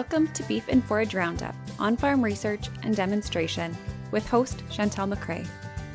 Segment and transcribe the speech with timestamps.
[0.00, 3.76] Welcome to Beef and Forage Roundup, on farm research and demonstration,
[4.12, 5.46] with host Chantal McCrae.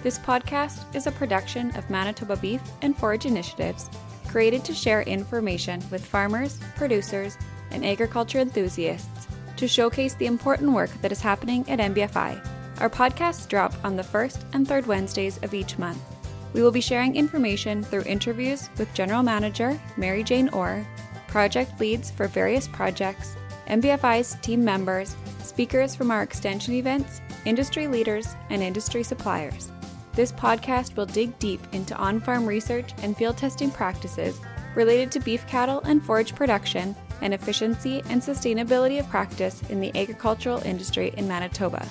[0.04, 3.90] This podcast is a production of Manitoba Beef and Forage Initiatives,
[4.28, 7.36] created to share information with farmers, producers,
[7.72, 9.26] and agriculture enthusiasts
[9.58, 12.47] to showcase the important work that is happening at MBFI.
[12.81, 15.99] Our podcasts drop on the first and third Wednesdays of each month.
[16.53, 20.86] We will be sharing information through interviews with General Manager Mary Jane Orr,
[21.28, 23.36] project leads for various projects,
[23.68, 29.72] MBFI's team members, speakers from our extension events, industry leaders, and industry suppliers.
[30.14, 34.40] This podcast will dig deep into on farm research and field testing practices
[34.76, 39.95] related to beef cattle and forage production and efficiency and sustainability of practice in the
[39.98, 41.88] agricultural industry in Manitoba.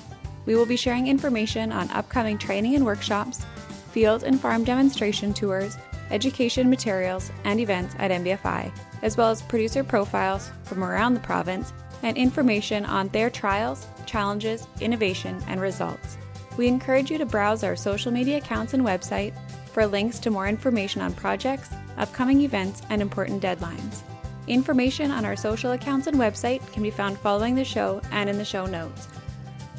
[0.46, 3.45] We will be sharing information on upcoming training and workshops,
[3.93, 5.77] field and farm demonstration tours,
[6.10, 8.70] education materials, and events at MBFI
[9.05, 14.66] as well as producer profiles from around the province and information on their trials, challenges,
[14.80, 16.16] innovation, and results.
[16.57, 19.35] We encourage you to browse our social media accounts and website
[19.73, 24.02] for links to more information on projects, upcoming events, and important deadlines.
[24.47, 28.38] Information on our social accounts and website can be found following the show and in
[28.38, 29.09] the show notes.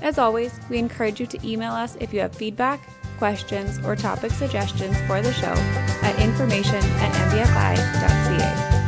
[0.01, 2.87] As always, we encourage you to email us if you have feedback,
[3.17, 5.53] questions, or topic suggestions for the show
[6.03, 8.84] at information at mbfi.ca.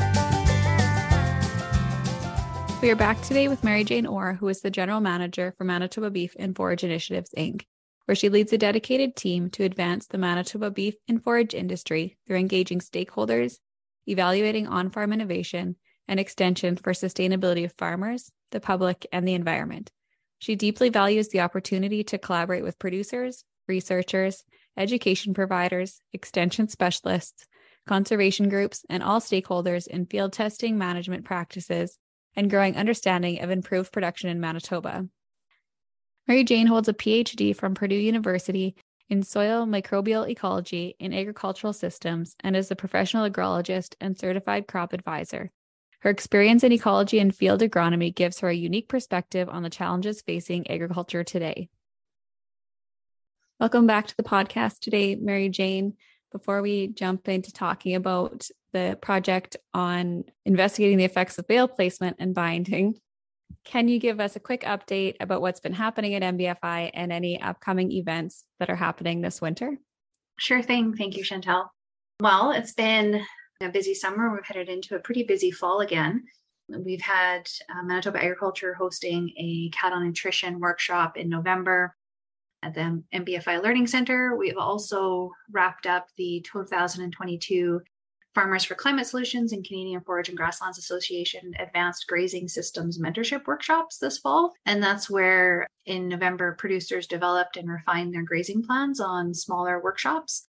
[2.79, 6.11] We are back today with Mary Jane Orr, who is the General Manager for Manitoba
[6.11, 7.63] Beef and Forage Initiatives, Inc.,
[8.05, 12.37] where she leads a dedicated team to advance the Manitoba beef and forage industry through
[12.37, 13.57] engaging stakeholders,
[14.05, 15.75] evaluating on farm innovation,
[16.07, 19.89] and extension for sustainability of farmers, the public, and the environment.
[20.37, 24.43] She deeply values the opportunity to collaborate with producers, researchers,
[24.77, 27.47] education providers, extension specialists,
[27.87, 31.97] conservation groups, and all stakeholders in field testing management practices
[32.37, 35.07] and growing understanding of improved production in Manitoba.
[36.27, 38.75] Mary Jane holds a PhD from Purdue University
[39.09, 44.93] in soil microbial ecology in agricultural systems and is a professional agrologist and certified crop
[44.93, 45.49] advisor.
[46.01, 50.21] Her experience in ecology and field agronomy gives her a unique perspective on the challenges
[50.21, 51.69] facing agriculture today.
[53.59, 55.93] Welcome back to the podcast today, Mary Jane.
[56.31, 58.47] Before we jump into talking about
[58.77, 62.95] the project on investigating the effects of bale placement and binding.
[63.63, 67.41] Can you give us a quick update about what's been happening at MBFI and any
[67.41, 69.77] upcoming events that are happening this winter?
[70.39, 70.95] Sure thing.
[70.95, 71.71] Thank you, Chantal.
[72.21, 73.21] Well, it's been
[73.61, 74.31] a busy summer.
[74.31, 76.23] We've headed into a pretty busy fall again.
[76.69, 81.95] We've had uh, Manitoba Agriculture hosting a cattle nutrition workshop in November
[82.63, 84.35] at the MBFI Learning Center.
[84.35, 87.81] We've also wrapped up the 2022
[88.37, 93.97] Farmers for Climate Solutions and Canadian Forage and Grasslands Association Advanced Grazing Systems Mentorship Workshops
[93.97, 94.53] this fall.
[94.67, 100.47] And that's where in November, producers developed and refined their grazing plans on smaller workshops.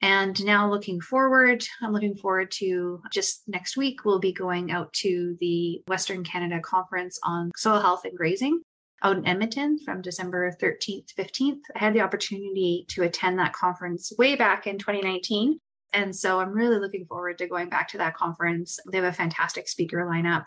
[0.00, 4.92] And now looking forward, I'm looking forward to just next week, we'll be going out
[5.02, 8.60] to the Western Canada Conference on Soil Health and Grazing
[9.02, 11.62] out in Edmonton from December 13th, 15th.
[11.74, 15.58] I had the opportunity to attend that conference way back in 2019
[15.92, 18.78] and so I'm really looking forward to going back to that conference.
[18.90, 20.44] They have a fantastic speaker lineup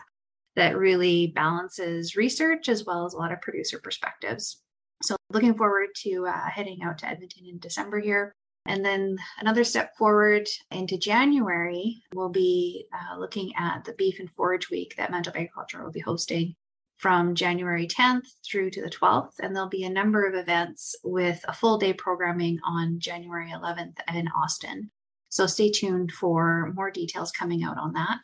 [0.54, 4.60] that really balances research as well as a lot of producer perspectives.
[5.02, 8.32] So looking forward to uh, heading out to Edmonton in December here.
[8.66, 14.30] And then another step forward into January, we'll be uh, looking at the Beef and
[14.30, 16.54] Forage Week that Manitoba Agriculture will be hosting
[16.98, 19.32] from January 10th through to the 12th.
[19.40, 23.96] And there'll be a number of events with a full day programming on January 11th
[24.14, 24.92] in Austin.
[25.32, 28.20] So stay tuned for more details coming out on that.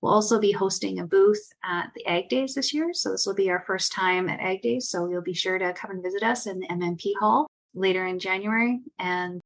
[0.00, 2.94] We'll also be hosting a booth at the Ag Days this year.
[2.94, 4.88] So this will be our first time at Ag Days.
[4.88, 8.18] So you'll be sure to come and visit us in the MNP Hall later in
[8.18, 8.80] January.
[8.98, 9.42] And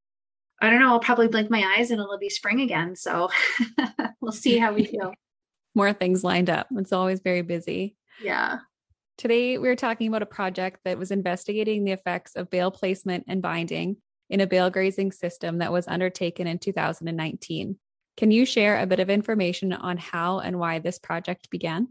[0.61, 2.95] I don't know, I'll probably blink my eyes and it'll be spring again.
[2.95, 3.29] So
[4.21, 5.13] we'll see how we feel.
[5.75, 6.67] More things lined up.
[6.77, 7.97] It's always very busy.
[8.23, 8.59] Yeah.
[9.17, 13.25] Today, we we're talking about a project that was investigating the effects of bale placement
[13.27, 13.97] and binding
[14.31, 17.77] in a bale grazing system that was undertaken in 2019.
[18.17, 21.89] Can you share a bit of information on how and why this project began?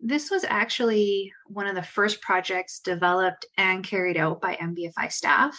[0.00, 5.56] This was actually one of the first projects developed and carried out by MBFI staff.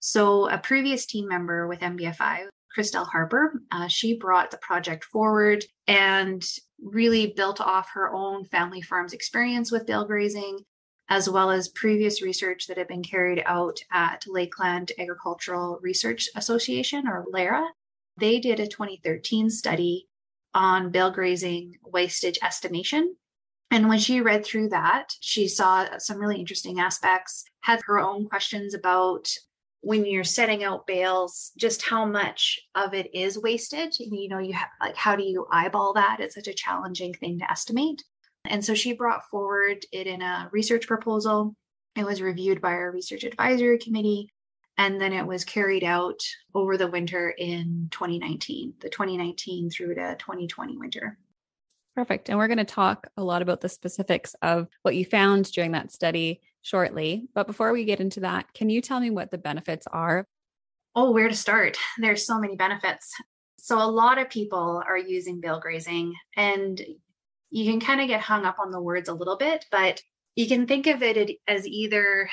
[0.00, 5.64] So, a previous team member with MBFI, Christelle Harper, uh, she brought the project forward
[5.86, 6.44] and
[6.82, 10.58] really built off her own family farm's experience with bale grazing
[11.08, 17.06] as well as previous research that had been carried out at Lakeland Agricultural Research Association,
[17.06, 17.66] or LARA.
[18.18, 20.08] They did a 2013 study
[20.54, 23.14] on bale grazing wastage estimation.
[23.70, 28.28] And when she read through that, she saw some really interesting aspects, had her own
[28.28, 29.28] questions about
[29.80, 33.94] when you're setting out bales, just how much of it is wasted.
[33.98, 36.18] You know, you have like, how do you eyeball that?
[36.20, 38.02] It's such a challenging thing to estimate.
[38.46, 41.54] And so she brought forward it in a research proposal.
[41.96, 44.28] It was reviewed by our research advisory committee.
[44.78, 46.20] And then it was carried out
[46.54, 51.18] over the winter in 2019, the 2019 through to 2020 winter.
[51.94, 52.28] Perfect.
[52.28, 55.72] And we're going to talk a lot about the specifics of what you found during
[55.72, 57.26] that study shortly.
[57.34, 60.26] But before we get into that, can you tell me what the benefits are?
[60.94, 61.78] Oh, where to start?
[61.98, 63.14] There's so many benefits.
[63.58, 66.80] So, a lot of people are using bale grazing, and
[67.50, 70.00] you can kind of get hung up on the words a little bit, but
[70.34, 72.28] you can think of it as either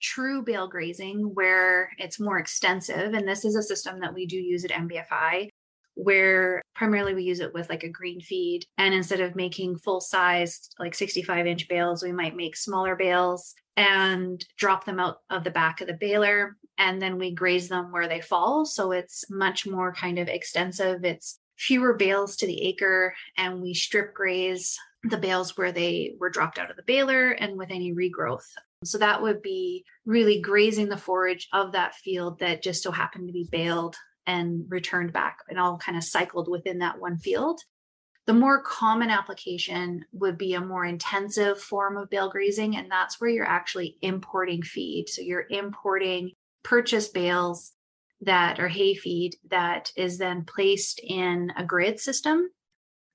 [0.00, 3.14] true bale grazing, where it's more extensive.
[3.14, 5.48] And this is a system that we do use at MBFI,
[5.94, 8.64] where primarily we use it with like a green feed.
[8.78, 13.54] And instead of making full sized, like 65 inch bales, we might make smaller bales
[13.76, 16.56] and drop them out of the back of the baler.
[16.78, 18.64] And then we graze them where they fall.
[18.64, 21.04] So it's much more kind of extensive.
[21.04, 26.30] It's fewer bales to the acre, and we strip graze the bales where they were
[26.30, 28.46] dropped out of the baler and with any regrowth.
[28.84, 33.28] So that would be really grazing the forage of that field that just so happened
[33.28, 33.94] to be baled
[34.26, 37.60] and returned back and all kind of cycled within that one field.
[38.26, 43.20] The more common application would be a more intensive form of bale grazing, and that's
[43.20, 45.08] where you're actually importing feed.
[45.08, 46.32] So you're importing
[46.62, 47.72] purchased bales
[48.22, 52.50] that are hay feed that is then placed in a grid system.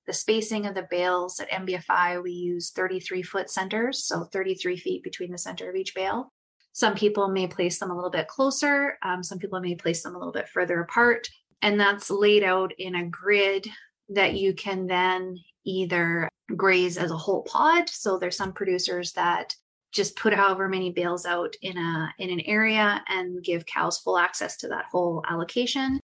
[0.06, 5.02] The spacing of the bales at MBFI, we use 33 foot centers, so 33 feet
[5.02, 6.32] between the center of each bale.
[6.72, 10.14] Some people may place them a little bit closer, um, some people may place them
[10.14, 11.28] a little bit further apart.
[11.60, 13.66] And that's laid out in a grid
[14.10, 17.88] that you can then either graze as a whole pod.
[17.88, 19.54] So there's some producers that
[19.92, 24.18] just put however many bales out in a in an area and give cows full
[24.18, 26.00] access to that whole allocation.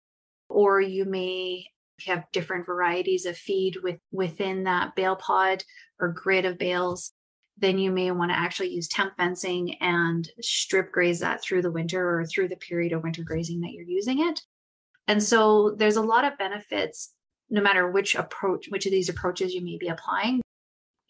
[0.49, 1.67] Or you may
[2.07, 5.63] have different varieties of feed with within that bale pod
[5.99, 7.13] or grid of bales.
[7.59, 11.71] Then you may want to actually use temp fencing and strip graze that through the
[11.71, 14.41] winter or through the period of winter grazing that you're using it.
[15.07, 17.13] And so there's a lot of benefits
[17.51, 20.42] no matter which approach which of these approaches you may be applying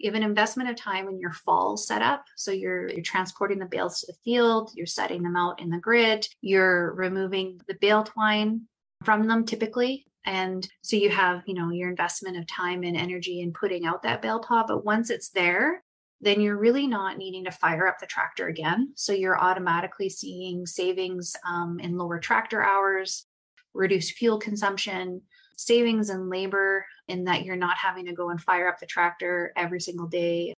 [0.02, 2.24] you have an investment of time in your fall setup.
[2.36, 5.78] So you're you're transporting the bales to the field, you're setting them out in the
[5.78, 8.62] grid, you're removing the bale twine
[9.04, 10.06] from them typically.
[10.24, 14.02] And so you have, you know, your investment of time and energy in putting out
[14.02, 14.66] that bale pod.
[14.68, 15.82] But once it's there,
[16.20, 18.92] then you're really not needing to fire up the tractor again.
[18.94, 23.26] So you're automatically seeing savings um, in lower tractor hours,
[23.74, 25.22] reduced fuel consumption,
[25.56, 29.52] savings in labor in that you're not having to go and fire up the tractor
[29.56, 30.54] every single day.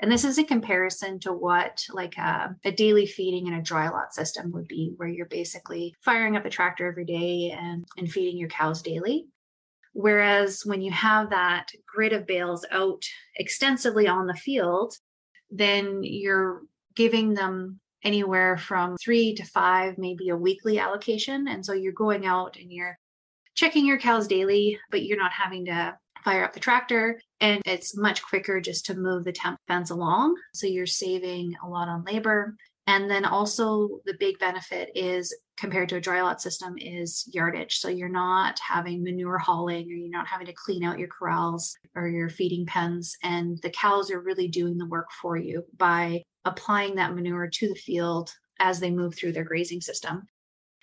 [0.00, 3.90] And this is a comparison to what like a, a, daily feeding in a dry
[3.90, 8.10] lot system would be, where you're basically firing up the tractor every day and, and
[8.10, 9.26] feeding your cows daily.
[9.92, 13.02] Whereas when you have that grid of bales out
[13.36, 14.94] extensively on the field,
[15.50, 16.62] then you're
[16.94, 21.48] giving them anywhere from three to five, maybe a weekly allocation.
[21.48, 22.98] And so you're going out and you're
[23.60, 27.20] checking your cows daily, but you're not having to fire up the tractor.
[27.42, 30.34] And it's much quicker just to move the temp fence along.
[30.54, 32.56] So you're saving a lot on labor.
[32.86, 37.76] And then also the big benefit is compared to a dry lot system is yardage.
[37.76, 41.76] So you're not having manure hauling or you're not having to clean out your corrals
[41.94, 43.14] or your feeding pens.
[43.22, 47.68] And the cows are really doing the work for you by applying that manure to
[47.68, 50.22] the field as they move through their grazing system.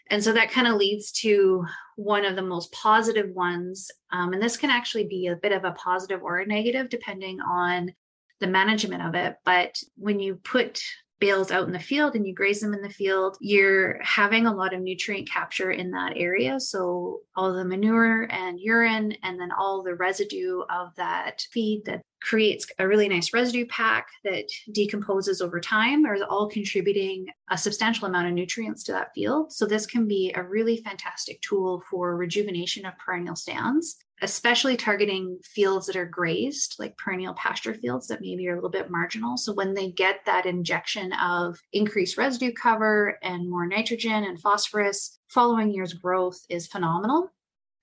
[0.09, 3.89] And so that kind of leads to one of the most positive ones.
[4.11, 7.39] Um, and this can actually be a bit of a positive or a negative depending
[7.41, 7.93] on
[8.39, 9.35] the management of it.
[9.43, 10.81] But when you put
[11.19, 14.53] bales out in the field and you graze them in the field, you're having a
[14.53, 16.59] lot of nutrient capture in that area.
[16.59, 22.01] So all the manure and urine, and then all the residue of that feed that
[22.21, 28.07] creates a really nice residue pack that decomposes over time are all contributing a substantial
[28.07, 29.53] amount of nutrients to that field.
[29.53, 35.37] So this can be a really fantastic tool for rejuvenation of perennial stands especially targeting
[35.43, 39.37] fields that are grazed, like perennial pasture fields that maybe are a little bit marginal.
[39.37, 45.19] So when they get that injection of increased residue cover and more nitrogen and phosphorus,
[45.29, 47.29] following year's growth is phenomenal.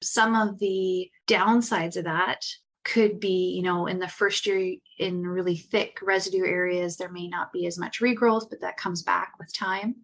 [0.03, 2.45] Some of the downsides of that
[2.85, 7.29] could be, you know, in the first year in really thick residue areas, there may
[7.29, 9.97] not be as much regrowth, but that comes back with time.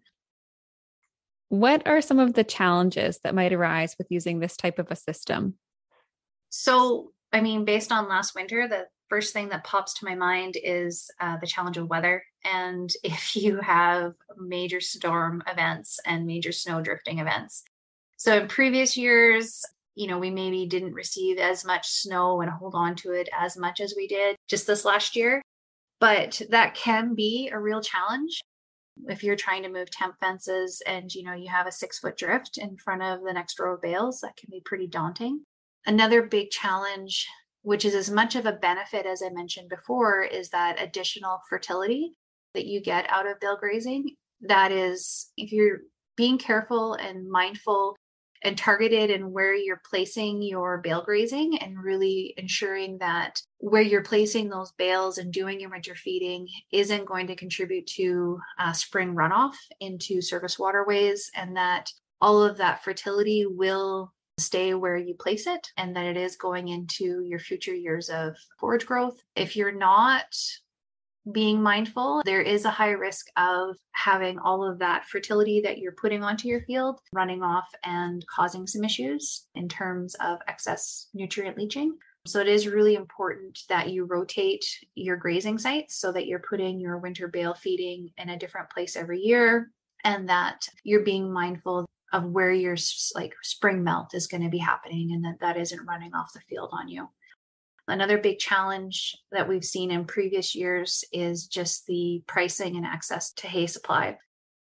[1.49, 4.95] What are some of the challenges that might arise with using this type of a
[4.95, 5.55] system?
[6.51, 10.55] So, I mean, based on last winter, the first thing that pops to my mind
[10.61, 12.23] is uh, the challenge of weather.
[12.43, 17.63] And if you have major storm events and major snow drifting events.
[18.17, 19.65] So in previous years,
[19.95, 23.57] you know, we maybe didn't receive as much snow and hold on to it as
[23.57, 25.41] much as we did just this last year.
[25.99, 28.41] But that can be a real challenge
[29.07, 32.17] if you're trying to move temp fences and you know you have a six foot
[32.17, 35.41] drift in front of the next row of bales that can be pretty daunting
[35.85, 37.27] another big challenge
[37.63, 42.13] which is as much of a benefit as I mentioned before, is that additional fertility
[42.53, 44.15] that you get out of bale grazing.
[44.41, 45.81] That is, if you're
[46.17, 47.95] being careful and mindful
[48.43, 54.03] and targeted in where you're placing your bale grazing and really ensuring that where you're
[54.03, 59.13] placing those bales and doing your winter feeding isn't going to contribute to uh, spring
[59.13, 64.11] runoff into surface waterways and that all of that fertility will
[64.41, 68.35] stay where you place it and that it is going into your future years of
[68.59, 69.21] forage growth.
[69.35, 70.25] If you're not
[71.31, 75.91] being mindful, there is a high risk of having all of that fertility that you're
[75.91, 81.57] putting onto your field running off and causing some issues in terms of excess nutrient
[81.57, 81.95] leaching.
[82.25, 86.79] So it is really important that you rotate your grazing sites so that you're putting
[86.79, 89.71] your winter bale feeding in a different place every year
[90.03, 92.75] and that you're being mindful of where your
[93.15, 96.41] like spring melt is going to be happening and that that isn't running off the
[96.41, 97.07] field on you.
[97.87, 103.31] Another big challenge that we've seen in previous years is just the pricing and access
[103.33, 104.17] to hay supply.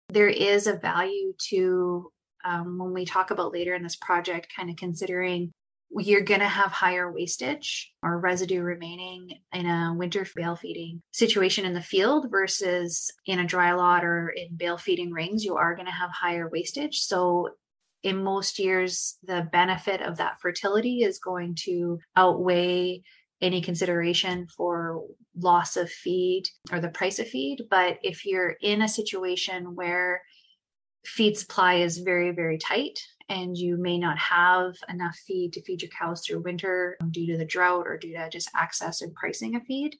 [0.08, 2.12] There is a value to
[2.44, 5.52] um, when we talk about later in this project, kind of considering
[5.90, 11.64] you're going to have higher wastage or residue remaining in a winter bale feeding situation
[11.64, 15.74] in the field versus in a dry lot or in bale feeding rings, you are
[15.74, 16.98] going to have higher wastage.
[17.00, 17.50] So,
[18.02, 23.02] in most years, the benefit of that fertility is going to outweigh
[23.40, 25.02] any consideration for
[25.36, 27.64] loss of feed or the price of feed.
[27.68, 30.22] But if you're in a situation where
[31.04, 35.82] feed supply is very, very tight, and you may not have enough feed to feed
[35.82, 39.14] your cows through winter um, due to the drought or due to just access and
[39.14, 39.96] pricing of feed,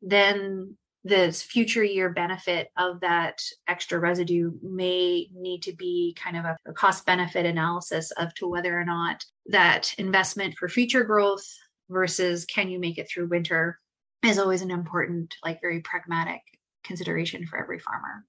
[0.00, 6.44] then this future year benefit of that extra residue may need to be kind of
[6.44, 11.46] a, a cost benefit analysis of to whether or not that investment for future growth
[11.88, 13.78] versus can you make it through winter
[14.24, 16.40] is always an important like very pragmatic
[16.84, 18.24] consideration for every farmer.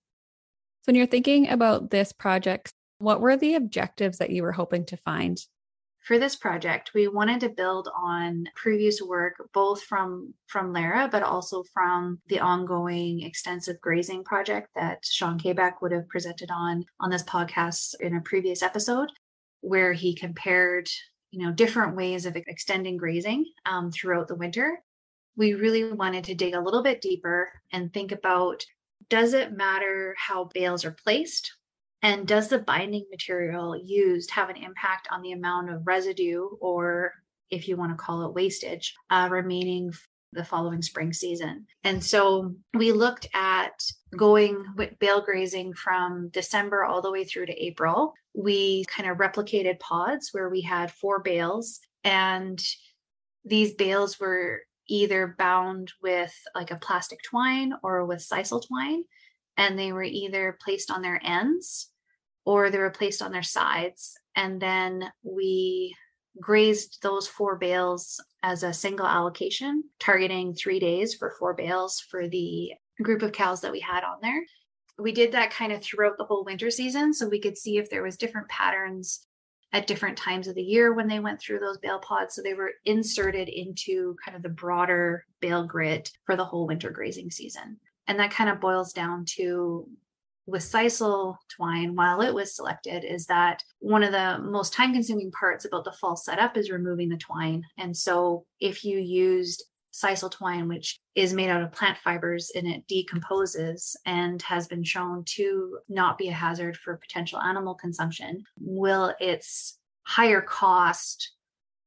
[0.82, 4.86] So when you're thinking about this project what were the objectives that you were hoping
[4.86, 5.40] to find?
[6.02, 11.24] For this project, we wanted to build on previous work, both from from Lara, but
[11.24, 17.10] also from the ongoing extensive grazing project that Sean Kaybeck would have presented on on
[17.10, 19.12] this podcast in a previous episode,
[19.62, 20.90] where he compared
[21.32, 24.82] you know different ways of extending grazing um, throughout the winter.
[25.36, 28.66] We really wanted to dig a little bit deeper and think about
[29.10, 31.54] does it matter how bales are placed
[32.02, 37.14] and does the binding material used have an impact on the amount of residue, or
[37.50, 39.92] if you want to call it wastage, uh, remaining
[40.32, 41.66] the following spring season?
[41.84, 43.74] And so we looked at
[44.16, 48.14] going with bale grazing from December all the way through to April.
[48.34, 52.62] We kind of replicated pods where we had four bales, and
[53.44, 59.04] these bales were either bound with like a plastic twine or with sisal twine
[59.60, 61.92] and they were either placed on their ends
[62.46, 64.18] or they were placed on their sides.
[64.36, 65.94] And then we
[66.42, 72.30] grazed those four bales as a single allocation, targeting three days for four bales for
[72.30, 72.72] the
[73.04, 74.42] group of cows that we had on there.
[74.98, 77.90] We did that kind of throughout the whole winter season so we could see if
[77.90, 79.28] there was different patterns
[79.74, 82.34] at different times of the year when they went through those bale pods.
[82.34, 86.92] So they were inserted into kind of the broader bale grid for the whole winter
[86.92, 87.78] grazing season.
[88.10, 89.88] And that kind of boils down to
[90.48, 95.32] with sisal twine, while it was selected, is that one of the most time consuming
[95.32, 97.64] parts about the fall setup is removing the twine.
[97.78, 99.64] And so if you used
[99.94, 104.84] sisal twine, which is made out of plant fibers and it decomposes and has been
[104.84, 111.32] shown to not be a hazard for potential animal consumption, will its higher cost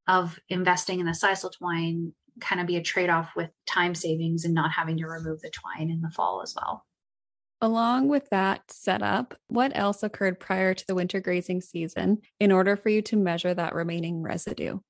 [0.07, 4.44] of investing in the sisal twine kind of be a trade off with time savings
[4.44, 6.84] and not having to remove the twine in the fall as well.
[7.60, 12.76] Along with that setup, what else occurred prior to the winter grazing season in order
[12.76, 14.80] for you to measure that remaining residue?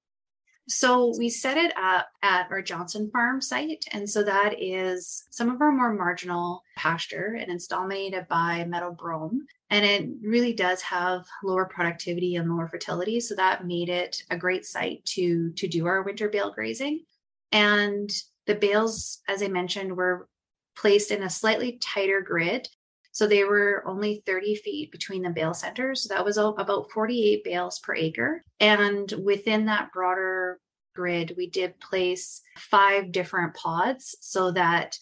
[0.68, 3.84] So we set it up at our Johnson Farm site.
[3.92, 8.92] And so that is some of our more marginal pasture and it's dominated by meadow
[8.92, 9.44] brome.
[9.70, 13.20] And it really does have lower productivity and lower fertility.
[13.20, 17.04] So that made it a great site to, to do our winter bale grazing.
[17.52, 18.10] And
[18.46, 20.28] The bales, as I mentioned, were
[20.76, 22.68] placed in a slightly tighter grid.
[23.12, 26.02] So they were only 30 feet between the bale centers.
[26.02, 28.42] So that was about 48 bales per acre.
[28.58, 30.58] And within that broader
[30.94, 34.96] grid, we did place five different pods so that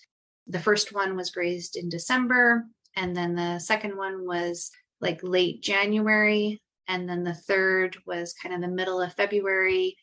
[0.48, 2.64] the first one was grazed in December,
[2.96, 8.52] and then the second one was like late January, and then the third was kind
[8.52, 9.96] of the middle of February,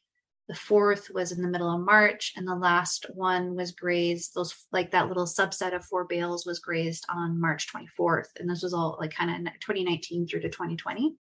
[0.47, 4.33] the fourth was in the middle of March, and the last one was grazed.
[4.33, 8.63] Those like that little subset of four bales was grazed on March 24th, and this
[8.63, 11.15] was all like kind of 2019 through to 2020.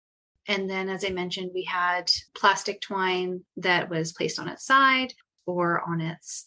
[0.47, 5.15] And then, as I mentioned, we had plastic twine that was placed on its side
[5.47, 6.45] or on its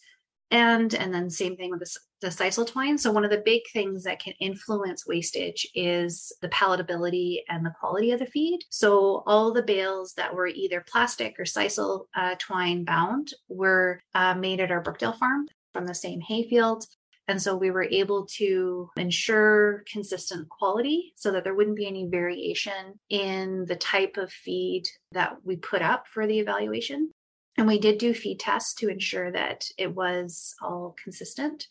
[0.50, 2.98] end, and then same thing with the, the sisal twine.
[2.98, 7.74] So one of the big things that can influence wastage is the palatability and the
[7.78, 8.60] quality of the feed.
[8.70, 14.34] So all the bales that were either plastic or sisal uh, twine bound were uh,
[14.34, 16.86] made at our Brookdale farm from the same hayfield.
[17.28, 22.06] And so we were able to ensure consistent quality so that there wouldn't be any
[22.06, 27.10] variation in the type of feed that we put up for the evaluation.
[27.58, 31.66] And we did do feed tests to ensure that it was all consistent.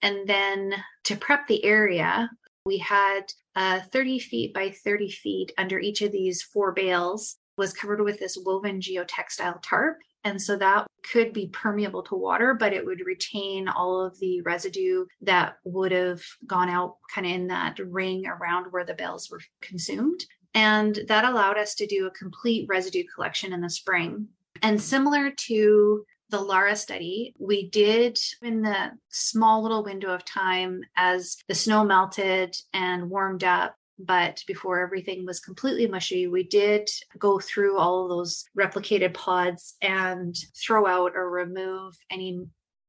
[0.00, 0.72] And then
[1.04, 2.30] to prep the area,
[2.64, 7.74] we had uh, 30 feet by 30 feet under each of these four bales was
[7.74, 9.98] covered with this woven geotextile tarp.
[10.24, 14.40] And so that could be permeable to water, but it would retain all of the
[14.42, 19.28] residue that would have gone out kind of in that ring around where the bales
[19.30, 20.24] were consumed.
[20.54, 24.28] And that allowed us to do a complete residue collection in the spring.
[24.62, 30.82] And similar to the Lara study, we did in the small little window of time
[30.96, 33.74] as the snow melted and warmed up.
[33.98, 36.88] But before everything was completely mushy, we did
[37.18, 42.46] go through all of those replicated pods and throw out or remove any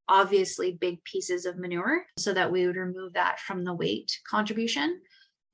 [0.07, 4.99] obviously big pieces of manure so that we would remove that from the weight contribution.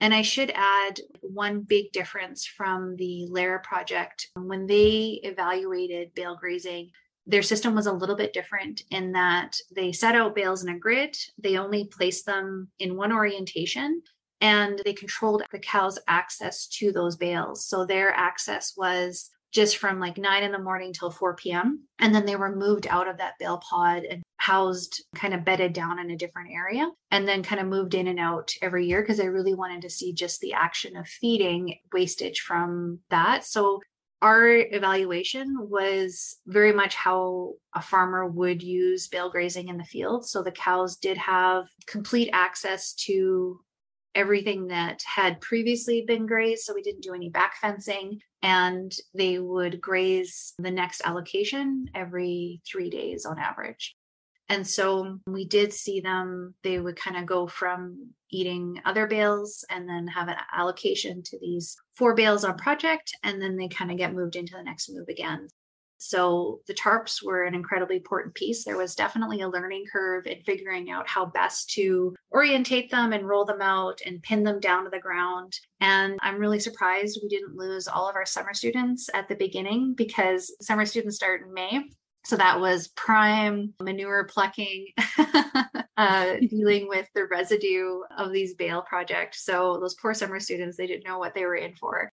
[0.01, 4.29] And I should add one big difference from the Lara project.
[4.35, 6.91] When they evaluated bale grazing,
[7.27, 10.77] their system was a little bit different in that they set out bales in a
[10.77, 11.17] grid.
[11.37, 14.01] They only placed them in one orientation
[14.41, 17.65] and they controlled the cows' access to those bales.
[17.65, 21.87] So their access was just from like nine in the morning till 4 p.m.
[21.99, 25.73] And then they were moved out of that bale pod and housed, kind of bedded
[25.73, 29.01] down in a different area, and then kind of moved in and out every year
[29.01, 33.43] because I really wanted to see just the action of feeding wastage from that.
[33.43, 33.81] So
[34.21, 40.27] our evaluation was very much how a farmer would use bale grazing in the field.
[40.27, 43.59] So the cows did have complete access to
[44.13, 46.63] everything that had previously been grazed.
[46.63, 52.61] So we didn't do any back fencing and they would graze the next allocation every
[52.65, 53.95] three days on average.
[54.49, 59.65] And so we did see them, they would kind of go from eating other bales
[59.69, 63.15] and then have an allocation to these four bales on project.
[63.23, 65.47] And then they kind of get moved into the next move again.
[65.97, 68.63] So the tarps were an incredibly important piece.
[68.63, 73.27] There was definitely a learning curve in figuring out how best to orientate them and
[73.27, 75.53] roll them out and pin them down to the ground.
[75.79, 79.93] And I'm really surprised we didn't lose all of our summer students at the beginning
[79.95, 81.89] because summer students start in May.
[82.25, 84.87] So that was prime manure plucking,
[85.97, 89.45] uh, dealing with the residue of these bale projects.
[89.45, 92.11] So those poor summer students, they didn't know what they were in for.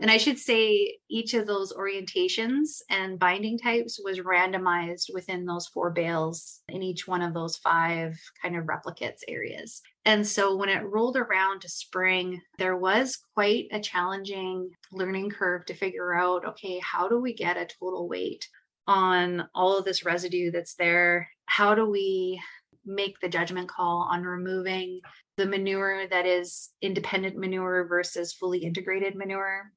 [0.00, 5.66] And I should say each of those orientations and binding types was randomized within those
[5.66, 9.82] four bales in each one of those five kind of replicates areas.
[10.04, 15.66] And so when it rolled around to spring, there was quite a challenging learning curve
[15.66, 18.46] to figure out okay, how do we get a total weight
[18.88, 21.28] on all of this residue that's there.
[21.46, 22.40] How do we
[22.84, 25.00] make the judgment call on removing
[25.36, 29.70] the manure that is independent manure versus fully integrated manure?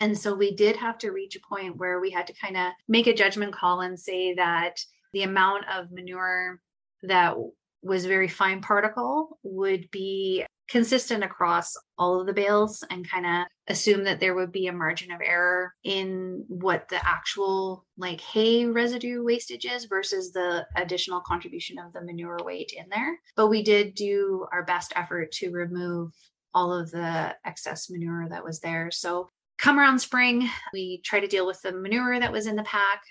[0.00, 2.72] And so we did have to reach a point where we had to kind of
[2.88, 4.80] make a judgment call and say that
[5.12, 6.60] the amount of manure
[7.04, 7.36] that
[7.82, 13.46] was very fine particle would be consistent across all of the bales and kind of
[13.68, 18.66] assume that there would be a margin of error in what the actual like hay
[18.66, 23.18] residue wastage is versus the additional contribution of the manure weight in there.
[23.36, 26.12] But we did do our best effort to remove
[26.54, 28.90] all of the excess manure that was there.
[28.90, 29.28] So
[29.58, 33.02] come around spring, we try to deal with the manure that was in the pack.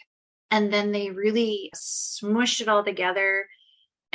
[0.49, 3.47] And then they really smushed it all together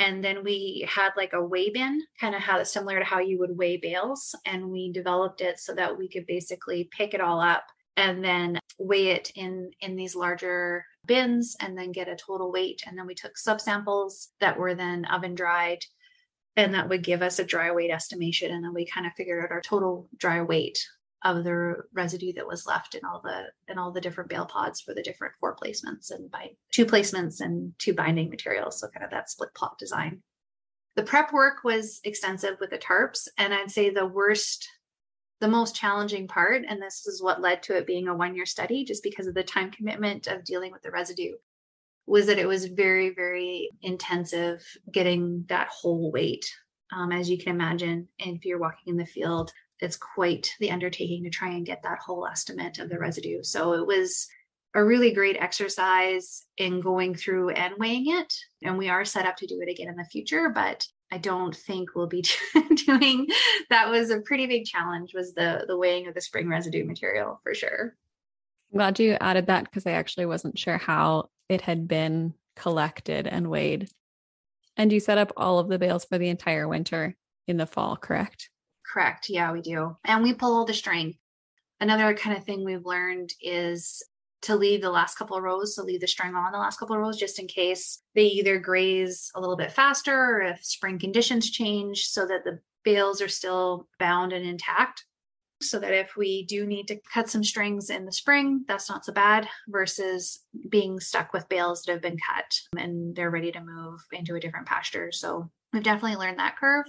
[0.03, 3.39] and then we had like a weigh bin kind of how similar to how you
[3.39, 7.39] would weigh bales and we developed it so that we could basically pick it all
[7.39, 7.63] up
[7.95, 12.81] and then weigh it in in these larger bins and then get a total weight.
[12.85, 15.85] And then we took subsamples that were then oven dried
[16.57, 18.51] and that would give us a dry weight estimation.
[18.51, 20.85] And then we kind of figured out our total dry weight
[21.23, 24.81] of the residue that was left in all the in all the different bale pods
[24.81, 29.03] for the different four placements and by two placements and two binding materials so kind
[29.03, 30.21] of that split plot design.
[30.95, 34.67] The prep work was extensive with the tarps and i'd say the worst
[35.39, 38.45] the most challenging part and this is what led to it being a one year
[38.45, 41.33] study just because of the time commitment of dealing with the residue
[42.05, 46.45] was that it was very very intensive getting that whole weight.
[46.95, 51.23] Um, as you can imagine if you're walking in the field it's quite the undertaking
[51.23, 53.43] to try and get that whole estimate of the residue.
[53.43, 54.27] So it was
[54.75, 58.33] a really great exercise in going through and weighing it.
[58.63, 61.55] And we are set up to do it again in the future, but I don't
[61.55, 62.25] think we'll be
[62.85, 63.27] doing
[63.69, 67.39] that was a pretty big challenge was the the weighing of the spring residue material
[67.43, 67.95] for sure.
[68.71, 73.27] I'm glad you added that because I actually wasn't sure how it had been collected
[73.27, 73.89] and weighed.
[74.75, 77.15] And you set up all of the bales for the entire winter
[77.47, 78.49] in the fall, correct?
[78.93, 79.27] Correct.
[79.27, 79.97] Yeah, we do.
[80.05, 81.15] And we pull the string.
[81.79, 84.03] Another kind of thing we've learned is
[84.43, 86.95] to leave the last couple of rows, so leave the string on the last couple
[86.95, 90.99] of rows just in case they either graze a little bit faster or if spring
[90.99, 95.05] conditions change so that the bales are still bound and intact.
[95.61, 99.05] So that if we do need to cut some strings in the spring, that's not
[99.05, 102.45] so bad versus being stuck with bales that have been cut
[102.77, 105.11] and they're ready to move into a different pasture.
[105.13, 106.85] So we've definitely learned that curve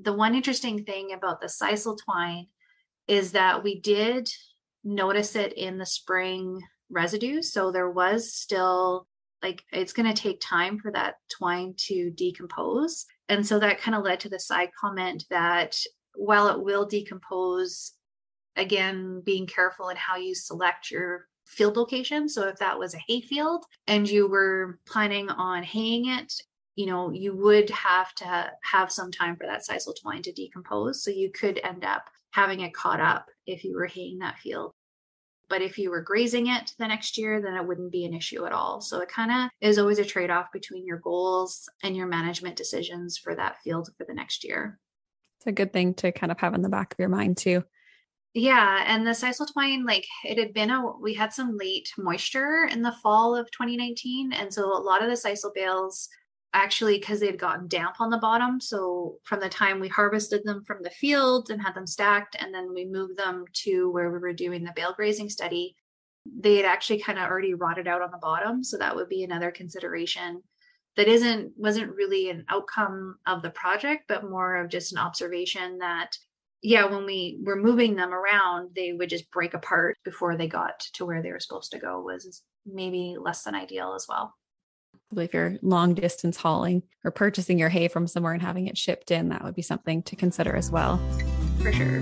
[0.00, 2.46] the one interesting thing about the sisal twine
[3.08, 4.28] is that we did
[4.84, 7.42] notice it in the spring residue.
[7.42, 9.06] So there was still
[9.42, 13.06] like it's going to take time for that twine to decompose.
[13.28, 15.76] And so that kind of led to the side comment that
[16.14, 17.92] while it will decompose,
[18.56, 22.28] again, being careful in how you select your field location.
[22.28, 26.32] So if that was a hay field and you were planning on haying it
[26.74, 31.02] you know, you would have to have some time for that sisal twine to decompose.
[31.02, 34.72] So you could end up having it caught up if you were haying that field.
[35.48, 38.46] But if you were grazing it the next year, then it wouldn't be an issue
[38.46, 38.80] at all.
[38.80, 42.56] So it kind of is always a trade off between your goals and your management
[42.56, 44.78] decisions for that field for the next year.
[45.38, 47.64] It's a good thing to kind of have in the back of your mind too.
[48.34, 52.66] Yeah, and the sisal twine, like it had been a we had some late moisture
[52.70, 56.08] in the fall of 2019, and so a lot of the sisal bales
[56.54, 58.60] actually because they had gotten damp on the bottom.
[58.60, 62.52] So from the time we harvested them from the field and had them stacked, and
[62.52, 65.76] then we moved them to where we were doing the bale grazing study,
[66.26, 68.62] they had actually kind of already rotted out on the bottom.
[68.62, 70.42] So that would be another consideration
[70.96, 75.78] that isn't wasn't really an outcome of the project, but more of just an observation
[75.78, 76.16] that
[76.64, 80.78] yeah, when we were moving them around, they would just break apart before they got
[80.94, 84.32] to where they were supposed to go was maybe less than ideal as well
[85.18, 89.10] if you're long distance hauling or purchasing your hay from somewhere and having it shipped
[89.10, 91.00] in, that would be something to consider as well.
[91.60, 92.00] For sure.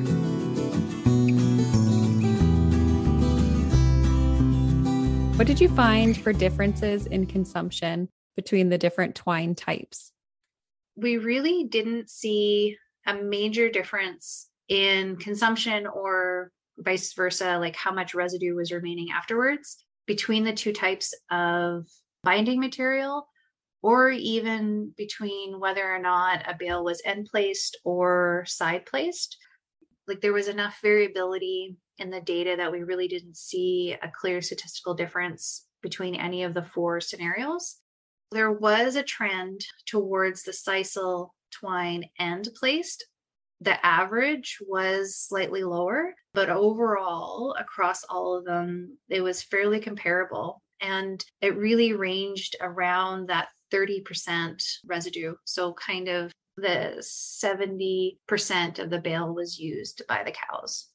[5.37, 10.13] What did you find for differences in consumption between the different twine types?
[10.97, 18.15] We really didn't see a major difference in consumption or vice versa, like how much
[18.15, 21.87] residue was remaining afterwards between the two types of
[22.23, 23.27] binding material
[23.83, 29.39] or even between whether or not a bale was end placed or side placed.
[30.07, 34.43] Like there was enough variability in the data that we really didn't see a clear
[34.43, 37.77] statistical difference between any of the four scenarios.
[38.33, 43.07] There was a trend towards the sisal twine end placed.
[43.61, 50.63] The average was slightly lower, but overall, across all of them, it was fairly comparable
[50.81, 55.35] and it really ranged around that 30% residue.
[55.45, 60.89] So, kind of the 70% of the bale was used by the cows.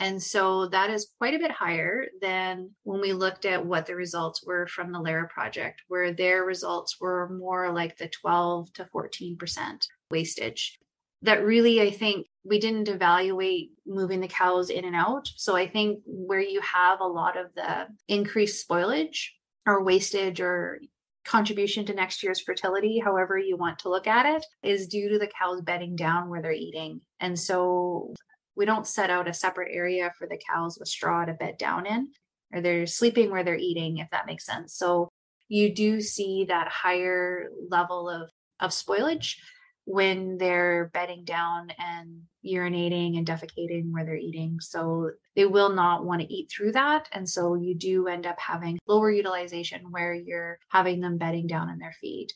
[0.00, 3.96] And so that is quite a bit higher than when we looked at what the
[3.96, 8.88] results were from the Lara project, where their results were more like the 12 to
[8.94, 10.78] 14% wastage
[11.22, 15.28] that really I think we didn't evaluate moving the cows in and out.
[15.36, 19.26] So I think where you have a lot of the increased spoilage
[19.66, 20.80] or wastage or
[21.24, 25.18] contribution to next year's fertility, however you want to look at it, is due to
[25.18, 27.00] the cows bedding down where they're eating.
[27.20, 28.14] And so
[28.56, 31.86] we don't set out a separate area for the cows with straw to bed down
[31.86, 32.08] in,
[32.52, 34.74] or they're sleeping where they're eating, if that makes sense.
[34.74, 35.08] So
[35.48, 39.36] you do see that higher level of, of spoilage
[39.88, 44.60] when they're bedding down and urinating and defecating where they're eating.
[44.60, 47.08] So they will not want to eat through that.
[47.12, 51.70] And so you do end up having lower utilization where you're having them bedding down
[51.70, 52.28] in their feed.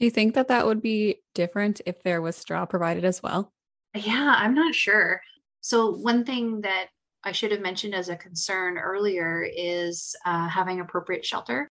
[0.00, 3.52] Do you think that that would be different if there was straw provided as well?
[3.94, 5.20] Yeah, I'm not sure.
[5.60, 6.86] So, one thing that
[7.22, 11.68] I should have mentioned as a concern earlier is uh, having appropriate shelter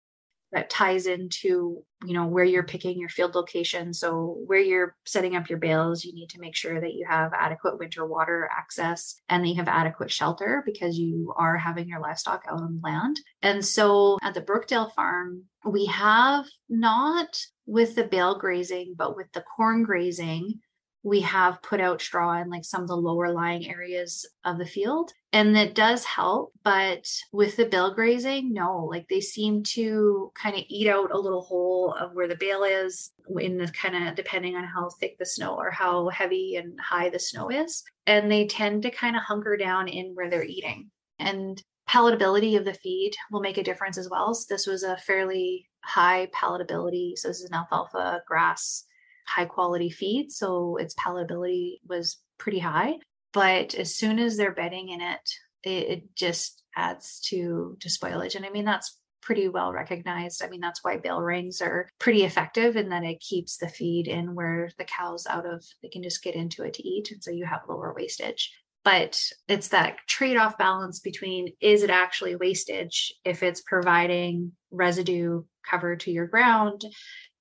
[0.52, 3.92] that ties into you know where you're picking your field location.
[3.92, 7.32] So where you're setting up your bales you need to make sure that you have
[7.34, 12.00] adequate winter water access and that you have adequate shelter because you are having your
[12.00, 13.20] livestock out on land.
[13.42, 19.30] And so at the brookdale farm we have not with the bale grazing but with
[19.32, 20.60] the corn grazing
[21.02, 24.66] we have put out straw in like some of the lower lying areas of the
[24.66, 30.30] field and it does help but with the bale grazing no like they seem to
[30.34, 34.08] kind of eat out a little hole of where the bale is in the kind
[34.08, 37.82] of depending on how thick the snow or how heavy and high the snow is
[38.10, 40.90] and they tend to kind of hunker down in where they're eating.
[41.20, 44.34] And palatability of the feed will make a difference as well.
[44.34, 48.84] So this was a fairly high palatability so this is an alfalfa grass
[49.30, 52.94] high quality feed, so its palatability was pretty high.
[53.32, 55.30] But as soon as they're bedding in it,
[55.62, 58.34] it, it just adds to to spoilage.
[58.34, 60.42] And I mean that's pretty well recognized.
[60.42, 64.08] I mean, that's why bale rings are pretty effective in that it keeps the feed
[64.08, 67.10] in where the cows out of, they can just get into it to eat.
[67.10, 68.50] And so you have lower wastage.
[68.82, 75.42] But it's that trade off balance between is it actually wastage if it's providing residue
[75.68, 76.84] cover to your ground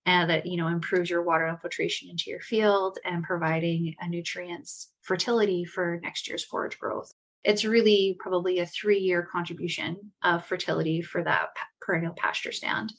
[0.09, 4.91] and that you know improves your water infiltration into your field and providing a nutrients
[5.03, 7.11] fertility for next year's forage growth.
[7.43, 12.91] It's really probably a three year contribution of fertility for that perennial pasture stand.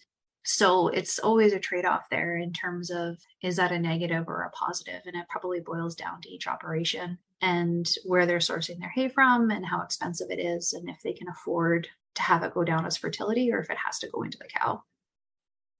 [0.45, 4.43] So it's always a trade off there in terms of is that a negative or
[4.43, 5.03] a positive?
[5.05, 9.51] And it probably boils down to each operation and where they're sourcing their hay from
[9.51, 12.87] and how expensive it is and if they can afford to have it go down
[12.87, 14.83] as fertility or if it has to go into the cow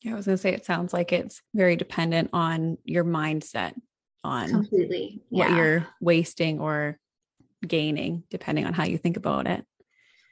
[0.03, 3.75] yeah, I was going to say it sounds like it's very dependent on your mindset
[4.25, 5.49] on completely yeah.
[5.49, 6.99] what you're wasting or
[7.67, 9.65] gaining, depending on how you think about it.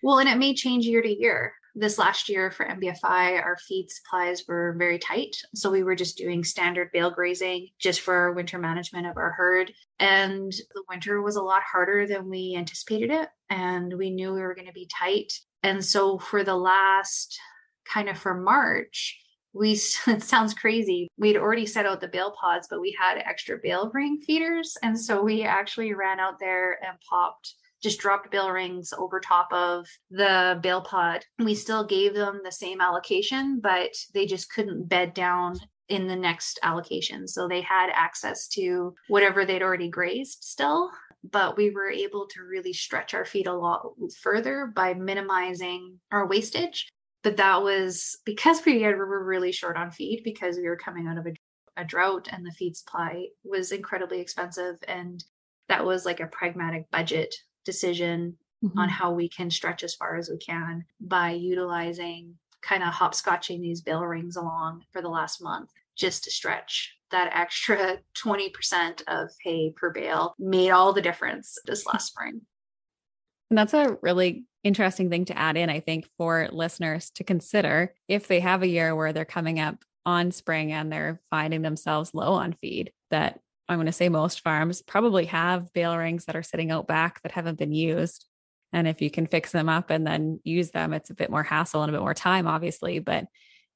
[0.03, 1.53] Well, and it may change year to year.
[1.75, 5.37] This last year for MBFI, our feed supplies were very tight.
[5.55, 9.73] So we were just doing standard bale grazing just for winter management of our herd.
[10.01, 13.29] And the winter was a lot harder than we anticipated it.
[13.51, 15.33] And we knew we were going to be tight.
[15.63, 17.39] And so for the last
[17.93, 19.21] kind of for March,
[19.59, 19.73] we
[20.07, 21.09] it sounds crazy.
[21.19, 24.77] We'd already set out the bale pods but we had extra bale ring feeders.
[24.83, 29.49] And so we actually ran out there and popped just dropped bale rings over top
[29.53, 31.25] of the bale pod.
[31.39, 36.17] We still gave them the same allocation but they just couldn't bed down in the
[36.17, 37.27] next allocation.
[37.27, 40.91] So they had access to whatever they'd already grazed still
[41.33, 43.83] but we were able to really stretch our feed a lot
[44.21, 46.89] further by minimizing our wastage
[47.23, 51.19] but that was because we were really short on feed because we were coming out
[51.19, 51.35] of a,
[51.77, 55.25] a drought and the feed supply was incredibly expensive and
[55.69, 58.79] that was like a pragmatic budget decision mm-hmm.
[58.79, 63.61] on how we can stretch as far as we can by utilizing kind of hopscotching
[63.61, 69.31] these bale rings along for the last month just to stretch that extra 20% of
[69.43, 72.41] hay per bale made all the difference this last spring.
[73.51, 77.95] And that's a really interesting thing to add in, I think, for listeners to consider
[78.09, 82.15] if they have a year where they're coming up on spring and they're finding themselves
[82.15, 86.37] low on feed, that I'm going to say most farms probably have bale rings that
[86.37, 88.27] are sitting out back that haven't been used.
[88.73, 91.43] And if you can fix them up and then use them, it's a bit more
[91.43, 93.27] hassle and a bit more time, obviously, but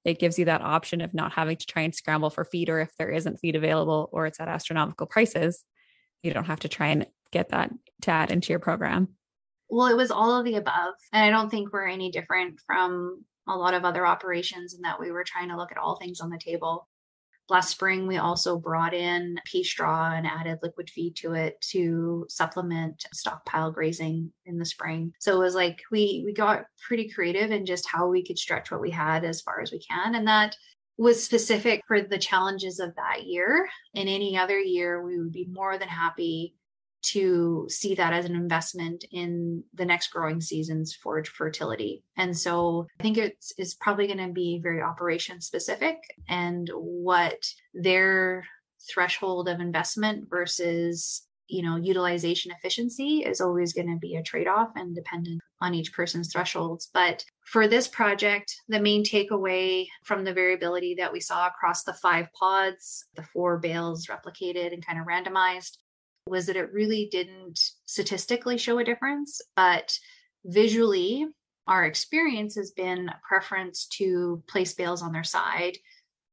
[0.04, 2.80] it gives you that option of not having to try and scramble for feed or
[2.80, 5.64] if there isn't feed available or it's at astronomical prices.
[6.22, 7.70] You don't have to try and get that
[8.02, 9.08] to add into your program.
[9.72, 10.92] Well, it was all of the above.
[11.14, 15.00] And I don't think we're any different from a lot of other operations in that
[15.00, 16.86] we were trying to look at all things on the table.
[17.48, 22.26] Last spring, we also brought in pea straw and added liquid feed to it to
[22.28, 25.14] supplement stockpile grazing in the spring.
[25.20, 28.70] So it was like we we got pretty creative in just how we could stretch
[28.70, 30.16] what we had as far as we can.
[30.16, 30.54] And that
[30.98, 33.66] was specific for the challenges of that year.
[33.94, 36.56] In any other year, we would be more than happy
[37.02, 42.02] to see that as an investment in the next growing season's forage fertility.
[42.16, 45.96] And so I think it's, it's probably going to be very operation specific
[46.28, 48.44] and what their
[48.90, 54.70] threshold of investment versus you know utilization efficiency is always going to be a trade-off
[54.74, 56.90] and dependent on each person's thresholds.
[56.92, 61.92] But for this project, the main takeaway from the variability that we saw across the
[61.94, 65.76] five pods, the four bales replicated and kind of randomized,
[66.26, 69.96] was that it really didn't statistically show a difference, but
[70.44, 71.26] visually,
[71.66, 75.76] our experience has been a preference to place bales on their side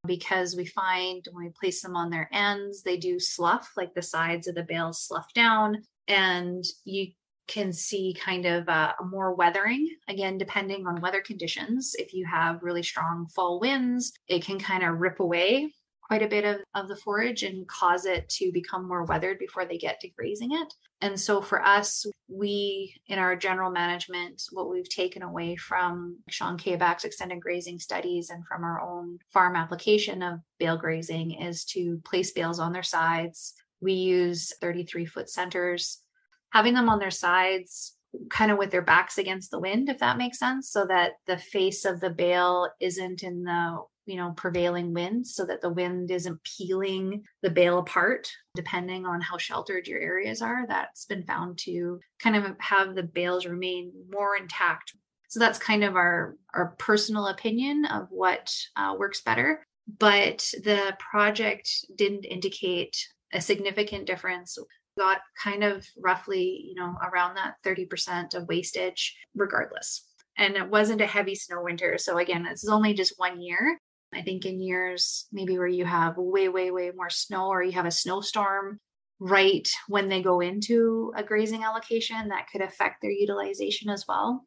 [0.07, 4.01] because we find when we place them on their ends, they do slough, like the
[4.01, 5.83] sides of the bales slough down.
[6.07, 7.11] And you
[7.49, 12.23] can see kind of a, a, more weathering again depending on weather conditions if you
[12.23, 15.73] have really strong fall winds it can kind of rip away
[16.09, 19.63] quite a bit of, of the forage and cause it to become more weathered before
[19.63, 20.73] they get to grazing it.
[21.01, 26.57] And so for us, we in our general management, what we've taken away from Shawn
[26.57, 32.01] Cabak's extended grazing studies and from our own farm application of bale grazing is to
[32.03, 33.53] place bales on their sides.
[33.79, 36.01] We use 33 foot centers,
[36.49, 37.95] having them on their sides
[38.31, 41.37] kind of with their backs against the wind, if that makes sense, so that the
[41.37, 46.09] face of the bale isn't in the you know prevailing winds so that the wind
[46.09, 51.57] isn't peeling the bale apart depending on how sheltered your areas are that's been found
[51.59, 54.93] to kind of have the bales remain more intact.
[55.29, 59.63] So that's kind of our our personal opinion of what uh, works better.
[59.99, 62.97] But the project didn't indicate
[63.31, 64.57] a significant difference.
[64.97, 70.05] Got kind of roughly you know around that 30% of wastage regardless.
[70.35, 71.97] And it wasn't a heavy snow winter.
[71.99, 73.79] So again this is only just one year
[74.13, 77.73] I think in years maybe where you have way, way, way more snow or you
[77.73, 78.79] have a snowstorm
[79.19, 84.45] right when they go into a grazing allocation, that could affect their utilization as well.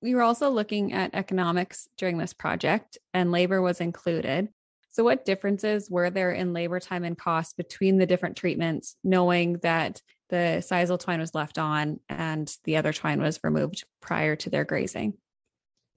[0.00, 4.48] We were also looking at economics during this project, and labor was included.
[4.90, 9.58] So, what differences were there in labor time and cost between the different treatments, knowing
[9.62, 14.50] that the sisal twine was left on and the other twine was removed prior to
[14.50, 15.14] their grazing?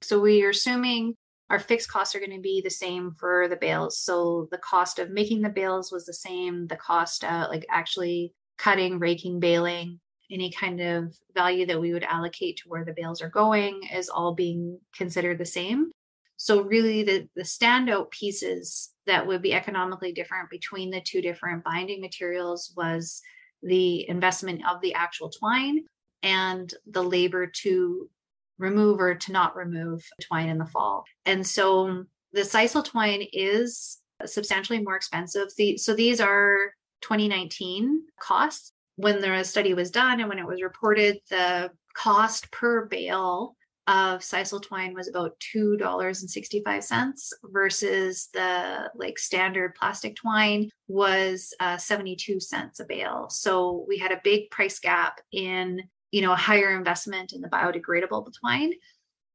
[0.01, 1.15] So, we are assuming
[1.49, 3.99] our fixed costs are going to be the same for the bales.
[3.99, 6.67] So the cost of making the bales was the same.
[6.67, 9.99] The cost, uh, like actually cutting, raking, baling,
[10.31, 14.09] any kind of value that we would allocate to where the bales are going is
[14.09, 15.91] all being considered the same.
[16.37, 21.63] So really, the the standout pieces that would be economically different between the two different
[21.63, 23.21] binding materials was
[23.61, 25.85] the investment of the actual twine
[26.23, 28.09] and the labor to
[28.57, 31.03] remove or to not remove twine in the fall.
[31.25, 35.49] And so the sisal twine is substantially more expensive.
[35.57, 38.71] The, so these are 2019 costs.
[38.97, 43.55] When the study was done and when it was reported, the cost per bale
[43.87, 49.75] of sisal twine was about two dollars and sixty five cents versus the like standard
[49.75, 53.27] plastic twine was uh, seventy two cents a bale.
[53.29, 55.81] So we had a big price gap in
[56.15, 58.71] you know, a higher investment in the biodegradable twine.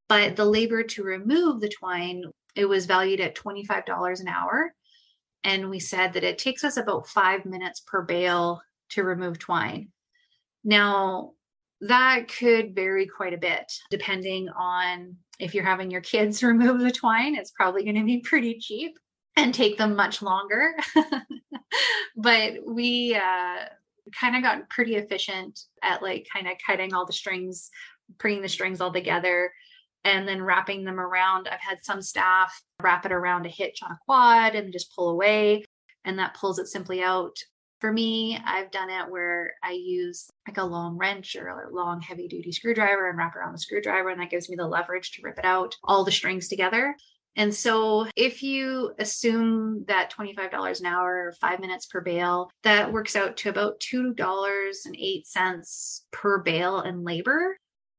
[0.09, 2.25] But the labor to remove the twine,
[2.57, 4.73] it was valued at $25 an hour.
[5.45, 8.63] And we said that it takes us about five minutes per bale
[8.93, 9.91] to remove twine.
[10.65, 11.33] Now,
[11.83, 16.91] that could vary quite a bit depending on if you're having your kids remove the
[16.91, 18.99] twine, it's probably going to be pretty cheap
[19.37, 20.73] and take them much longer.
[22.17, 23.67] but we uh,
[24.19, 27.71] kind of gotten pretty efficient at like kind of cutting all the strings,
[28.19, 29.53] bringing the strings all together
[30.05, 31.49] and then wrapping them around.
[31.49, 35.11] I've had some staff wrap it around a hitch on a quad and just pull
[35.11, 35.65] away,
[36.05, 37.37] and that pulls it simply out.
[37.81, 42.01] For me, I've done it where I use like a long wrench or a long
[42.03, 45.23] heavy duty screwdriver and wrap around the screwdriver, and that gives me the leverage to
[45.23, 46.95] rip it out, all the strings together.
[47.41, 53.17] And so if you assume that $25 an hour, five minutes per bale, that works
[53.17, 57.57] out to about $2.08 per bale in labor.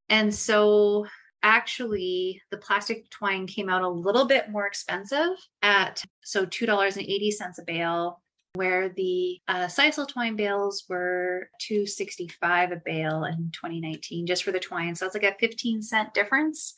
[0.09, 1.07] And so
[1.41, 5.29] actually the plastic twine came out a little bit more expensive
[5.63, 8.21] at so $2.80 a bale
[8.53, 14.59] where the uh, sisal twine bales were 265 a bale in 2019 just for the
[14.59, 16.75] twine so it's like a 15 cent difference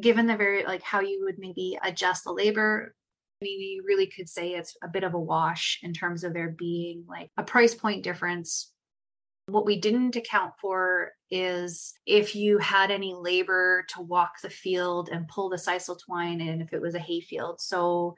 [0.00, 2.94] given the very like how you would maybe adjust the labor
[3.40, 6.32] I mean, you really could say it's a bit of a wash in terms of
[6.32, 8.72] there being like a price point difference.
[9.46, 15.10] What we didn't account for is if you had any labor to walk the field
[15.12, 17.60] and pull the sisal twine and if it was a hay field.
[17.60, 18.14] So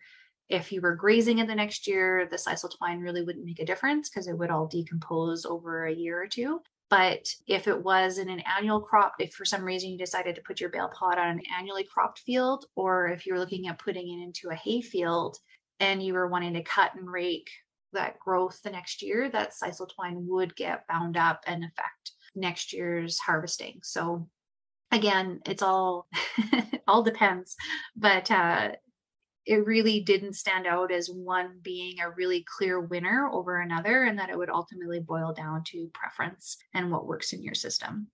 [0.48, 3.66] if you were grazing in the next year, the sisal twine really wouldn't make a
[3.66, 6.60] difference because it would all decompose over a year or two.
[6.88, 10.42] But if it was in an annual crop, if for some reason you decided to
[10.42, 14.08] put your bale pod on an annually cropped field, or if you're looking at putting
[14.08, 15.36] it into a hay field
[15.80, 17.50] and you were wanting to cut and rake
[17.92, 22.72] that growth the next year, that sisal twine would get bound up and affect next
[22.72, 23.80] year's harvesting.
[23.82, 24.28] So
[24.92, 26.06] again, it's all
[26.86, 27.56] all depends,
[27.96, 28.72] but uh,
[29.46, 34.18] it really didn't stand out as one being a really clear winner over another, and
[34.18, 38.08] that it would ultimately boil down to preference and what works in your system.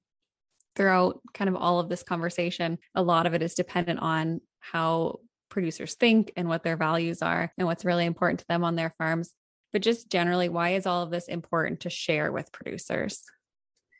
[0.76, 5.20] Throughout kind of all of this conversation, a lot of it is dependent on how
[5.48, 8.94] producers think and what their values are and what's really important to them on their
[8.98, 9.32] farms.
[9.72, 13.22] But just generally, why is all of this important to share with producers?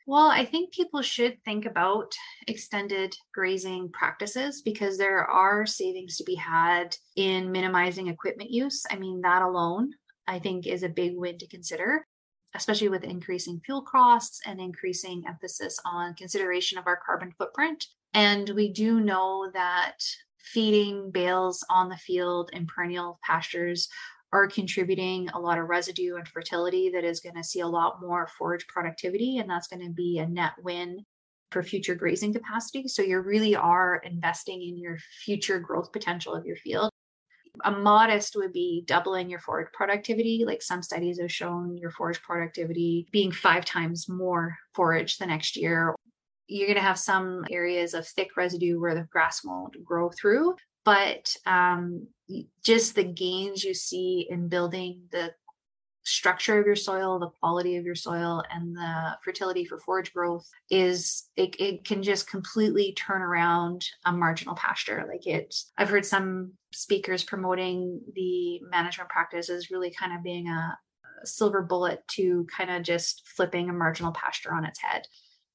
[0.05, 2.13] Well, I think people should think about
[2.47, 8.83] extended grazing practices because there are savings to be had in minimizing equipment use.
[8.91, 9.91] I mean, that alone,
[10.27, 12.05] I think, is a big win to consider,
[12.53, 17.85] especially with increasing fuel costs and increasing emphasis on consideration of our carbon footprint.
[18.13, 19.99] And we do know that
[20.43, 23.87] feeding bales on the field in perennial pastures
[24.33, 28.01] are contributing a lot of residue and fertility that is going to see a lot
[28.01, 31.05] more forage productivity and that's going to be a net win
[31.51, 32.87] for future grazing capacity.
[32.87, 36.89] So you really are investing in your future growth potential of your field.
[37.63, 42.19] A modest would be doubling your forage productivity like some studies have shown your forage
[42.23, 45.93] productivity being five times more forage the next year.
[46.47, 50.55] You're going to have some areas of thick residue where the grass won't grow through
[50.85, 52.07] but um,
[52.63, 55.33] just the gains you see in building the
[56.05, 60.47] structure of your soil, the quality of your soil, and the fertility for forage growth
[60.69, 65.05] is it, it can just completely turn around a marginal pasture.
[65.07, 70.47] Like it, I've heard some speakers promoting the management practice as really kind of being
[70.47, 70.77] a,
[71.25, 75.03] silver bullet to kind of just flipping a marginal pasture on its head.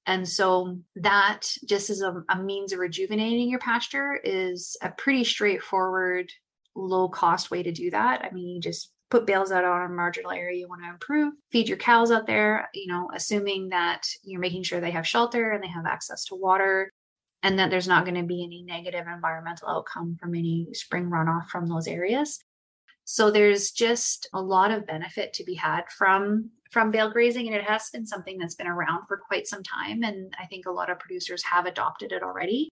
[0.07, 5.25] And so that just as a, a, means of rejuvenating your pasture is a pretty
[5.25, 6.33] straightforward,
[6.79, 8.25] low cost way to do that.
[8.25, 11.33] I mean, you just put bales out on a marginal area you want to improve,
[11.51, 15.53] feed your cows out there, you know, assuming that you're making sure they have shelter
[15.53, 16.93] and they have access to water
[17.43, 21.47] and that there's not going to be any negative environmental outcome from any spring runoff
[21.49, 22.41] from those areas.
[23.05, 27.57] So there's just a lot of benefit to be had from from bale grazing and
[27.57, 30.71] it has been something that's been around for quite some time and I think a
[30.71, 32.69] lot of producers have adopted it already.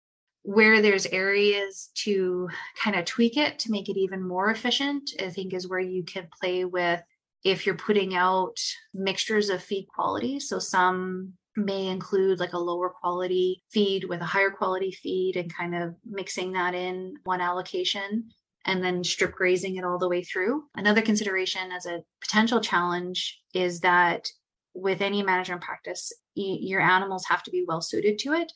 [0.43, 5.29] Where there's areas to kind of tweak it to make it even more efficient, I
[5.29, 7.01] think is where you can play with
[7.43, 8.57] if you're putting out
[8.93, 10.39] mixtures of feed quality.
[10.39, 15.53] So some may include like a lower quality feed with a higher quality feed and
[15.53, 18.29] kind of mixing that in one allocation
[18.65, 20.63] and then strip grazing it all the way through.
[20.75, 24.27] Another consideration as a potential challenge is that
[24.73, 28.51] with any management practice, your animals have to be well suited to it.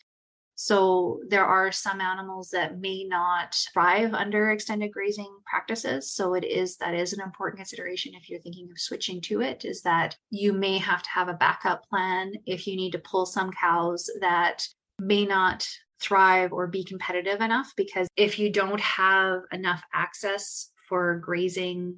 [0.55, 6.11] So there are some animals that may not thrive under extended grazing practices.
[6.11, 9.65] So it is that is an important consideration if you're thinking of switching to it
[9.65, 13.25] is that you may have to have a backup plan if you need to pull
[13.25, 14.65] some cows that
[14.99, 15.67] may not
[16.01, 21.97] thrive or be competitive enough because if you don't have enough access for grazing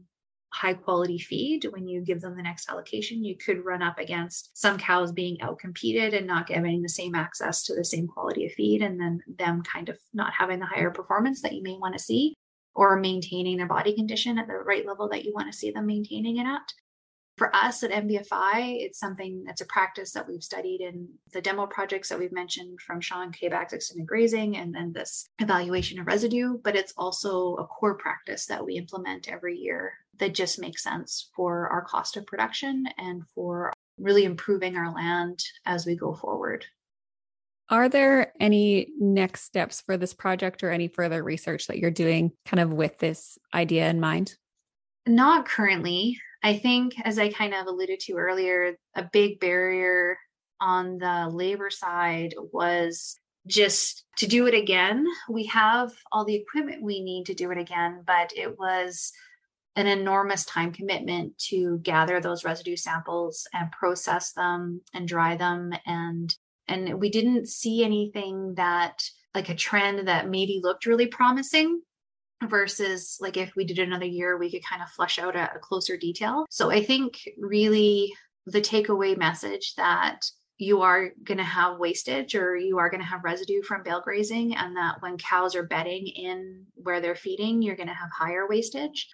[0.57, 4.57] high quality feed when you give them the next allocation you could run up against
[4.57, 8.51] some cows being outcompeted and not getting the same access to the same quality of
[8.53, 11.93] feed and then them kind of not having the higher performance that you may want
[11.93, 12.33] to see
[12.73, 15.85] or maintaining their body condition at the right level that you want to see them
[15.85, 16.73] maintaining it at.
[17.37, 21.67] For us at MBFI, it's something that's a practice that we've studied in the demo
[21.67, 26.57] projects that we've mentioned from Shawn Cabak's extended grazing and then this evaluation of residue,
[26.63, 31.29] but it's also a core practice that we implement every year that just makes sense
[31.35, 36.65] for our cost of production and for really improving our land as we go forward.
[37.69, 42.31] Are there any next steps for this project or any further research that you're doing
[42.45, 44.35] kind of with this idea in mind?
[45.05, 46.17] Not currently.
[46.43, 50.17] I think, as I kind of alluded to earlier, a big barrier
[50.61, 55.05] on the labor side was just to do it again.
[55.29, 59.11] We have all the equipment we need to do it again, but it was
[59.77, 65.71] an enormous time commitment to gather those residue samples and process them and dry them.
[65.85, 66.35] And
[66.67, 69.01] and we didn't see anything that
[69.33, 71.81] like a trend that maybe looked really promising
[72.43, 75.59] versus like if we did another year we could kind of flush out a, a
[75.59, 76.45] closer detail.
[76.49, 78.13] So i think really
[78.45, 80.21] the takeaway message that
[80.57, 84.01] you are going to have wastage or you are going to have residue from bale
[84.01, 88.09] grazing and that when cows are bedding in where they're feeding you're going to have
[88.11, 89.07] higher wastage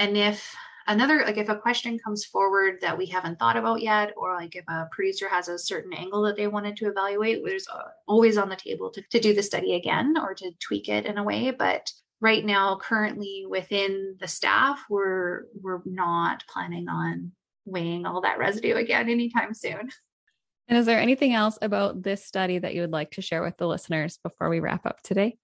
[0.00, 4.12] and if another like if a question comes forward that we haven't thought about yet
[4.16, 7.68] or like if a producer has a certain angle that they wanted to evaluate there's
[7.68, 11.06] uh, always on the table to, to do the study again or to tweak it
[11.06, 17.30] in a way but right now currently within the staff we're we're not planning on
[17.66, 19.90] weighing all that residue again anytime soon
[20.66, 23.56] And is there anything else about this study that you would like to share with
[23.58, 25.36] the listeners before we wrap up today?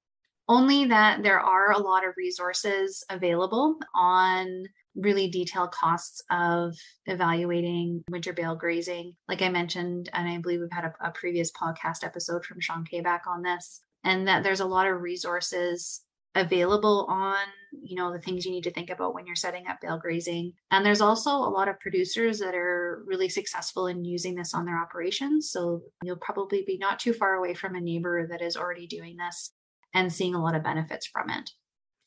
[0.49, 6.75] Only that there are a lot of resources available on really detailed costs of
[7.07, 9.15] evaluating winter bale grazing.
[9.29, 12.85] Like I mentioned, and I believe we've had a, a previous podcast episode from Shawn
[12.91, 16.03] Cabak on this, and that there's a lot of resources
[16.37, 17.39] available on
[17.83, 20.53] you know the things you need to think about when you're setting up bale grazing.
[20.71, 24.65] And there's also a lot of producers that are really successful in using this on
[24.65, 25.51] their operations.
[25.51, 29.17] So you'll probably be not too far away from a neighbor that is already doing
[29.17, 29.53] this
[29.97, 31.51] and seeing a lot of benefits from it.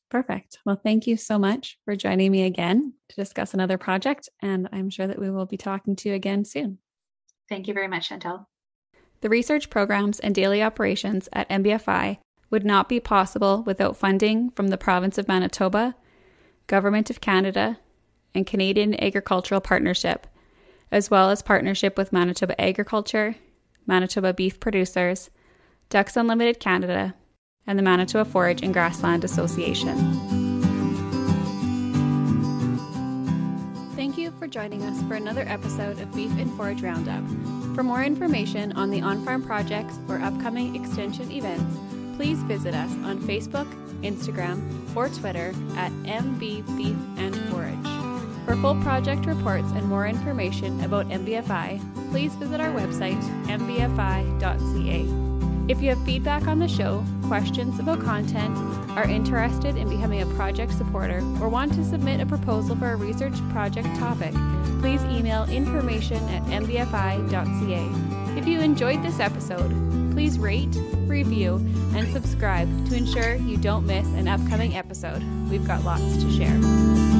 [0.09, 0.59] Perfect.
[0.65, 4.89] Well thank you so much for joining me again to discuss another project and i'm
[4.89, 6.77] sure that we will be talking to you again soon.
[7.49, 8.45] Thank you very much chantel
[9.21, 12.19] the research programs and daily operations at mbfi
[12.49, 15.95] would not be possible without funding from the Province of Manitoba,
[16.67, 17.77] Government of Canada,
[18.33, 20.25] and Canadian Agricultural Partnership,
[20.91, 23.35] as well as partnership with Manitoba Agriculture,
[23.85, 25.29] Manitoba Beef Producers,
[25.89, 27.13] Ducks Unlimited Canada,
[27.67, 29.97] and the Manitoba Forage and Grassland Association.
[33.95, 37.23] Thank you for joining us for another episode of Beef and Forage Roundup.
[37.75, 41.77] For more information on the on farm projects or upcoming extension events,
[42.15, 43.67] please visit us on Facebook,
[44.01, 44.61] Instagram,
[44.95, 48.09] or Twitter at MB Beef and Forage.
[48.45, 55.28] For full project reports and more information about MBFI, please visit our website, mbfi.ca.
[55.69, 58.57] If you have feedback on the show, questions about content,
[58.97, 62.95] are interested in becoming a project supporter, or want to submit a proposal for a
[62.95, 64.33] research project topic,
[64.81, 68.35] please email information at mbfi.ca.
[68.35, 69.69] If you enjoyed this episode,
[70.11, 71.57] please rate, review,
[71.93, 75.23] and subscribe to ensure you don't miss an upcoming episode.
[75.51, 77.18] We've got lots to share.